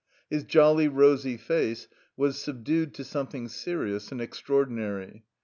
His 0.31 0.43
jolly, 0.43 0.87
rosy 0.87 1.37
face 1.37 1.87
was 2.17 2.41
subdued 2.41 2.95
to 2.95 3.03
something 3.03 3.47
serious 3.47 4.11
and 4.11 4.19
extraordinary. 4.19 5.25